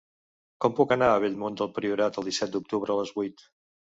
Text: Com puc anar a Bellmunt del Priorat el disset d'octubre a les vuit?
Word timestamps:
Com 0.63 0.71
puc 0.79 0.93
anar 0.95 1.09
a 1.09 1.19
Bellmunt 1.25 1.59
del 1.59 1.69
Priorat 1.77 2.19
el 2.21 2.27
disset 2.29 2.55
d'octubre 2.55 2.95
a 2.95 2.99
les 3.01 3.15
vuit? 3.21 3.45